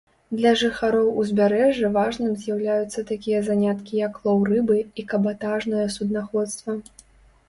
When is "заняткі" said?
3.49-3.99